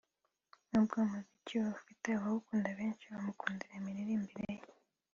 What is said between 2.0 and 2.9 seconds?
abawukunda